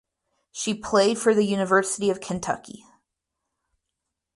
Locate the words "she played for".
0.51-1.35